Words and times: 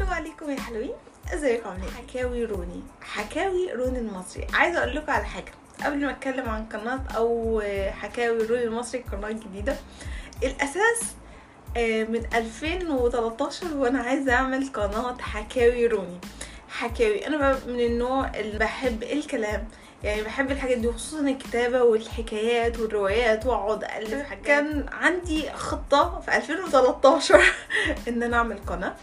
ألو 0.00 0.08
عليكم 0.08 0.50
يا 0.50 0.60
حلوين. 0.60 0.92
ازيكم 1.34 1.68
عاملين 1.68 1.90
حكاوي 1.90 2.44
روني. 2.44 2.82
حكاوي 3.02 3.72
روني 3.72 3.98
المصري. 3.98 4.46
عايزة 4.54 4.78
أقول 4.78 4.96
لكم 4.96 5.12
على 5.12 5.24
حاجة. 5.24 5.52
قبل 5.84 6.04
ما 6.04 6.10
أتكلم 6.10 6.48
عن 6.48 6.66
قناة 6.66 7.00
أو 7.16 7.62
حكاوي 7.90 8.46
روني 8.46 8.64
المصري 8.64 9.04
قناة 9.12 9.30
جديدة. 9.30 9.76
الأساس 10.42 11.14
آه، 11.76 12.04
من 12.04 12.26
2013 12.34 13.76
وأنا 13.76 14.02
عايزة 14.02 14.32
أعمل 14.34 14.72
قناة 14.72 15.16
حكاوي 15.18 15.86
روني. 15.86 16.18
حكاوي. 16.68 17.26
أنا 17.26 17.58
من 17.66 17.80
النوع 17.80 18.30
اللي 18.34 18.58
بحب 18.58 19.02
الكلام. 19.02 19.68
يعني 20.02 20.22
بحب 20.22 20.50
الحاجات 20.50 20.78
دي 20.78 20.92
خصوصا 20.92 21.20
الكتابة 21.20 21.82
والحكايات 21.82 22.78
والروايات 22.78 23.46
وأقعد 23.46 23.84
الف 23.84 24.22
حاجات. 24.22 24.44
كان 24.44 24.86
عندي 24.88 25.50
خطة 25.50 26.20
في 26.20 26.36
2013 26.36 27.40
إن 28.08 28.22
أنا 28.22 28.36
أعمل 28.36 28.58
قناة. 28.66 28.94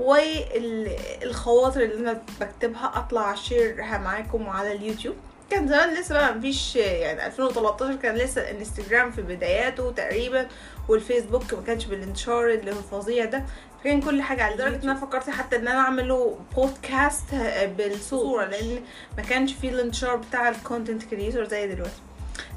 والخواطر 0.00 1.80
اللي 1.82 1.94
أنا 2.10 2.22
بكتبها 2.40 2.92
أطلع 2.96 3.32
أ 3.32 3.41
share 3.41 3.89
ها 3.89 3.98
معاكم 3.98 4.48
على 4.48 4.72
اليوتيوب. 4.72 5.16
كان 5.50 5.68
زمان 5.68 5.94
لسه 5.94 6.14
بقى 6.14 6.34
مفيش 6.34 6.76
يعني 6.76 7.26
2013 7.26 7.96
كان 7.96 8.14
لسه 8.14 8.50
الإنستجرام 8.50 9.10
في 9.10 9.22
بداياته 9.22 9.90
تقريبا 9.92 10.46
والفيسبوك 10.88 11.54
ما 11.54 11.62
كانش 11.66 11.84
بالانتشار 11.84 12.50
اللي 12.50 12.72
هو 12.72 12.78
الفظيع 12.78 13.24
ده. 13.24 13.44
فكان 13.80 14.00
كل 14.00 14.22
حاجة 14.22 14.42
على 14.42 14.54
لدرجة 14.54 14.74
إن 14.84 14.88
أنا 14.88 14.94
فكرت 15.00 15.30
حتى 15.30 15.56
إن 15.56 15.68
أنا 15.68 15.80
أعمله 15.80 16.38
بودكاست 16.56 17.34
بالصورة 17.78 18.44
لأن 18.44 18.80
ما 19.16 19.22
كانش 19.22 19.52
فيه 19.52 19.68
الانتشار 19.70 20.16
بتاع 20.16 20.48
ال 20.48 20.55
content 20.55 21.02
creator 21.02 21.44
زي 21.44 21.66
دلوقتي. 21.74 22.02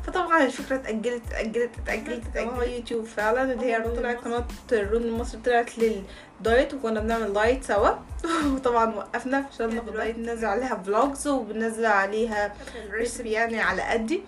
فطبعا 0.04 0.44
الفكرة 0.46 0.76
اتاجلت 0.76 1.22
اتاجلت 1.32 1.72
اتاجلت 1.84 2.24
اتاجلت 2.28 2.68
يوتيوب 2.68 3.06
فعلا. 3.06 3.54
اللي 3.54 3.66
هي 3.66 3.82
طلعت 3.82 4.18
قناة 4.18 4.46
الرون 4.72 5.02
المصري 5.02 5.42
طلعت 5.42 5.72
لل 5.78 6.10
diet 6.10 6.74
وكنا 6.74 7.00
بنعمل 7.00 7.34
diet 7.34 7.64
سوا. 7.64 7.90
وطبعا 8.56 8.96
وقفنا 8.96 9.42
فشلنا 9.42 9.82
في 9.82 9.90
ال 9.90 9.95
diet 9.95 10.16
بننزل 10.16 10.46
عليها 10.46 10.84
vlogs 10.86 11.28
وبننزل 11.28 11.86
عليها 11.86 12.54
recipe 12.92 13.32
يعني 13.32 13.62
على 13.62 13.82
قدي. 13.82 14.22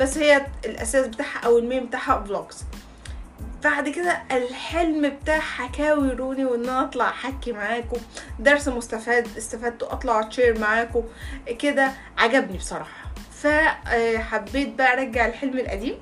بس 0.00 0.18
هي 0.18 0.46
الأساس 0.64 1.06
بتاعها 1.06 1.38
أو 1.44 1.58
ال 1.58 1.64
main 1.64 1.86
بتاعها 1.86 2.24
vlogs 2.24 2.64
بعد 3.64 3.88
كده 3.88 4.22
الحلم 4.30 5.08
بتاع 5.08 5.38
حكاوي 5.38 6.10
روني 6.10 6.44
وإن 6.44 6.68
أنا 6.68 6.82
أطلع 6.82 7.08
أحكي 7.08 7.52
معاكم. 7.52 7.96
درس 8.38 8.68
مستفاد 8.68 9.28
استفدته 9.38 9.92
أطلع 9.92 10.20
أ 10.20 10.26
share 10.26 10.58
معاكم. 10.58 11.02
كده 11.58 11.92
عجبني 12.18 12.58
بصراحة. 12.58 13.01
فحبيت 13.42 14.68
بقى 14.74 14.92
أرجع 14.92 15.26
الحلم 15.26 15.58
القديم 15.58 15.94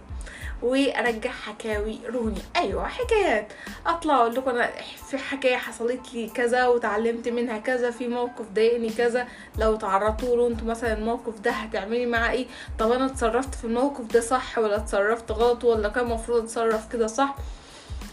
وأرجع 0.62 1.30
حكاوي 1.30 1.98
روني 2.06 2.40
أيوه 2.56 2.88
حكايات. 2.88 3.52
أطلع 3.86 4.16
أقول 4.16 4.34
لكم 4.34 4.50
أنا 4.50 4.70
في 5.10 5.18
حكاية 5.18 5.56
حصلت 5.56 6.14
لي 6.14 6.28
كذا 6.28 6.66
وتعلمت 6.66 7.28
منها 7.28 7.58
كذا 7.58 7.90
في 7.90 8.08
موقف 8.08 8.46
ضايقني 8.54 8.90
كذا. 8.90 9.28
لو 9.58 9.76
تعرضتوا 9.76 10.36
له 10.36 10.46
أنتوا 10.48 10.66
مثلا 10.66 10.92
الموقف 10.92 11.40
ده 11.40 11.50
هتعملي 11.50 12.06
معاه 12.06 12.30
إيه؟ 12.30 12.46
طب 12.78 12.92
أنا 12.92 13.06
اتصرفت 13.06 13.54
في 13.54 13.64
الموقف 13.64 14.04
ده 14.04 14.20
صح 14.20 14.58
ولا 14.58 14.76
اتصرفت 14.76 15.32
غلط 15.32 15.64
ولا 15.64 15.88
كان 15.88 16.04
المفروض 16.04 16.42
أتصرف 16.42 16.92
كده 16.92 17.06
صح؟ 17.06 17.34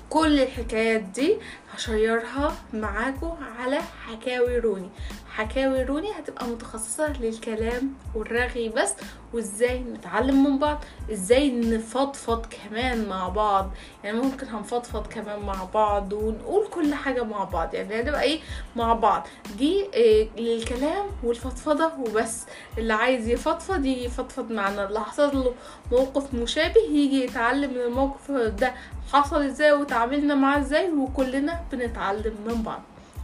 كل 0.09 0.39
الحكايات 0.39 1.01
دي 1.01 1.37
هشيرها 1.73 2.55
معاكم 2.73 3.37
على 3.59 3.79
حكاوي 4.07 4.59
روني 4.59 4.89
حكاوي 5.37 5.83
روني 5.83 6.11
هتبقى 6.11 6.47
متخصصة 6.47 7.13
للكلام 7.21 7.93
والرغي 8.15 8.69
بس 8.69 8.93
وإزاي 9.33 9.79
نتعلم 9.79 10.43
من 10.43 10.57
بعض 10.59 10.83
إزاي 11.11 11.51
نفضفض 11.51 12.45
كمان 12.45 13.09
مع 13.09 13.29
بعض. 13.29 13.69
يعني 14.03 14.17
ممكن 14.17 14.47
هنفضفض 14.47 15.07
كمان 15.07 15.39
مع 15.39 15.63
بعض 15.73 16.13
ونقول 16.13 16.67
كل 16.67 16.93
حاجة 16.93 17.23
مع 17.23 17.43
بعض. 17.43 17.73
يعني 17.73 18.01
هنبقى 18.01 18.21
إيه؟ 18.21 18.39
مع 18.75 18.93
بعض. 18.93 19.27
دي 19.57 19.85
إيه 19.93 20.29
للكلام 20.37 21.05
والفضفضة 21.23 21.91
وبس. 21.99 22.45
اللي 22.77 22.93
عايز 22.93 23.27
يفضفض 23.27 23.85
يجي 23.85 24.03
يفضفض 24.03 24.51
معنا 24.51 24.87
اللي 24.87 24.99
حصل 24.99 25.37
له 25.37 25.53
موقف 25.91 26.33
مشابه 26.33 26.81
يجي 26.81 27.23
يتعلم 27.23 27.71
من 27.73 27.81
الموقف 27.81 28.31
ده 28.31 28.73
حصل 29.13 29.41
إزاي 29.41 29.71
وتعاملنا 29.71 30.35
معاه 30.35 30.59
إزاي 30.59 30.91
وكلنا 30.91 31.59
بنتعلم 31.71 32.35
من 32.47 32.61
بعض. 32.63 32.81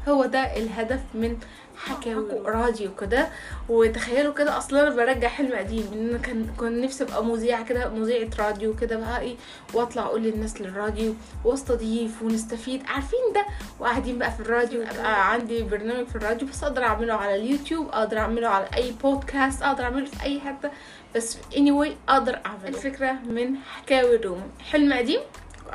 هو 0.08 0.26
ده 0.26 0.40
الهدف 0.40 1.00
من 1.14 1.38
حكاوي 1.78 2.32
راديو 2.46 2.96
كده. 2.96 3.28
وتخيلوا 3.70 4.34
كده 4.34 4.58
أصلا 4.58 4.88
أنا 4.88 4.96
برجع 4.96 5.28
حلم 5.28 5.54
قديم 5.56 5.90
إن 5.94 6.10
أنا 6.10 6.18
كان 6.18 6.48
كنت 6.58 6.84
نفسي 6.84 7.04
أبقى 7.04 7.26
مذيعة 7.26 7.66
كده 7.66 7.90
مذيعة 7.90 8.30
راديو 8.40 8.76
كده 8.76 8.98
بقى 8.98 9.20
إيه 9.22 9.36
وأطلع 9.74 10.04
أقول 10.04 10.22
للناس 10.22 10.62
للراديو 10.62 11.14
واستضيف 11.46 12.22
ونستفيد. 12.22 12.84
عارفين 12.88 13.20
ده؟ 13.36 13.46
وقاعدين 13.80 14.20
بقى 14.20 14.32
في 14.32 14.40
الراديو 14.40 14.82
أبقى 14.82 15.32
عندي 15.32 15.64
برنامج 15.64 16.08
في 16.08 16.16
الراديو 16.16 16.48
بس 16.48 16.64
أقدر 16.64 16.84
أعمله 16.84 17.14
على 17.14 17.36
اليوتيوب 17.36 17.88
أقدر 17.90 18.18
أعمله 18.18 18.48
على 18.48 18.66
أي 18.76 18.92
بودكاست 19.04 19.62
أقدر 19.64 19.84
أعمله 19.84 20.06
في 20.06 20.24
أي 20.24 20.40
حتة. 20.40 20.72
بس 21.16 21.38
anyway 21.54 21.90
أقدر 22.10 22.40
أعمله. 22.46 22.68
الفكرة 22.68 23.12
من 23.12 23.56
حكاوي 23.58 24.16
الروم. 24.16 24.42
حلم 24.72 24.94
قديم؟ 24.94 25.20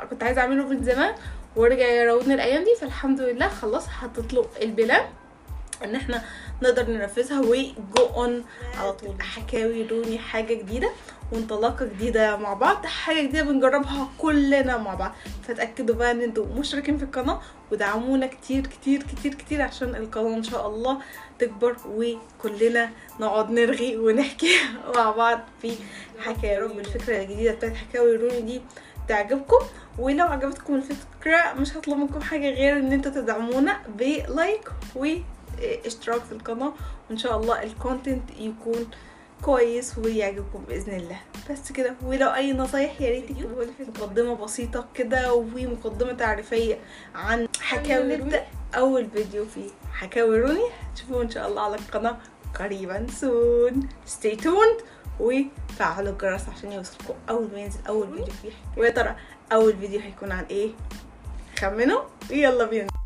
كنت 0.05 0.23
عايزة 0.23 0.41
أعمله 0.41 0.67
من 0.67 0.83
زمان 0.83 1.15
ورجع 1.55 1.87
يراودني 1.87 2.33
الأيام 2.33 2.63
دي 2.63 2.75
فالحمد 2.81 3.21
لله 3.21 3.47
خلاص 3.47 3.87
حطيت 3.87 4.33
له 4.33 4.45
ال 4.61 4.70
plan 4.70 5.05
إن 5.83 5.95
إحنا 5.95 6.21
نقدر 6.63 6.89
ننفذها 6.89 7.39
و 7.39 7.61
go 7.61 8.05
on 8.15 8.43
على 8.79 8.93
طول. 8.93 9.21
حكاوي 9.21 9.87
روني 9.87 10.19
حاجة 10.19 10.53
جديدة 10.53 10.89
وانطلاقة 11.31 11.85
جديدة 11.85 12.37
مع 12.37 12.53
بعض 12.53 12.85
حاجة 12.85 13.21
جديدة 13.21 13.43
بنجربها 13.43 14.09
كلنا 14.17 14.77
مع 14.77 14.93
بعض. 14.93 15.11
فتأكدوا 15.47 15.95
بقى 15.95 16.11
إن 16.11 16.21
إنتوا 16.21 16.45
مشتركين 16.45 16.97
في 16.97 17.03
القناة 17.03 17.41
ودعمونا 17.71 18.27
كتير 18.27 18.67
كتير 18.67 19.03
كتير 19.03 19.33
كتير 19.35 19.61
عشان 19.61 19.95
القناة 19.95 20.37
إن 20.37 20.43
شاء 20.43 20.67
الله 20.67 20.97
تكبر 21.39 21.75
وكلنا 21.87 22.89
نقعد 23.19 23.51
نرغي 23.51 23.97
ونحكي 23.97 24.55
مع 24.95 25.11
بعض 25.11 25.39
في 25.61 25.71
حكاوي. 26.19 26.79
الفكرة 26.79 27.17
الجديدة 27.21 27.51
بتاعت 27.51 27.73
حكاوي 27.75 28.15
روني 28.15 28.41
دي 28.41 28.61
تعجبكم 29.09 29.65
ولو 29.99 30.25
عجبتكم 30.25 30.75
الفكرة 30.75 31.53
مش 31.57 31.77
هطلب 31.77 31.97
منكم 31.97 32.21
حاجة 32.21 32.49
غير 32.49 32.77
إن 32.77 32.91
أنتوا 32.91 33.11
تدعمونا 33.11 33.79
ب 33.97 34.11
like 34.11 34.69
واشتراك 34.95 36.21
في 36.21 36.31
القناة 36.31 36.73
وإن 37.09 37.17
شاء 37.17 37.37
الله 37.37 37.63
ال 37.63 37.71
content 37.71 38.29
يكون 38.39 38.89
كويس 39.41 39.97
ويعجبكم 39.97 40.63
بإذن 40.67 40.93
الله. 40.93 41.19
بس 41.51 41.71
كده 41.71 41.95
ولو 42.05 42.27
أي 42.27 42.53
نصايح 42.53 43.01
يا 43.01 43.09
ريت 43.09 43.25
في 43.25 43.85
مقدمة 43.97 44.33
بسيطة 44.35 44.85
كده 44.93 45.33
ومقدمة 45.33 46.13
تعريفية 46.13 46.79
عن 47.15 47.47
حكاوي 47.61 48.17
نبدا 48.17 48.45
أول 48.75 49.07
فيديو 49.13 49.45
في 49.45 49.61
حكاوي 49.93 50.39
روني. 50.39 50.69
تشوفوه 50.95 51.21
إن 51.21 51.29
شاء 51.29 51.47
الله 51.47 51.61
على 51.61 51.75
القناة 51.75 52.17
قريبا 52.59 53.07
soon 53.19 53.89
stay 54.07 54.35
tuned. 54.35 54.83
وفعلوا 55.19 56.11
الجرس 56.11 56.49
عشان 56.49 56.71
يوصلكم 56.71 57.13
أول 57.29 57.47
ما 57.53 57.59
ينزل 57.59 57.79
اول 57.87 58.07
فيديو 58.07 58.33
فيه 58.41 58.51
ويا 58.77 58.89
ترى 58.89 59.15
أول 59.51 59.77
فيديو 59.77 59.99
هيكون 59.99 60.31
عن 60.31 60.43
إيه؟ 60.43 60.71
خمنوا؟ 61.59 62.01
يلا 62.29 62.65
بينا. 62.65 62.98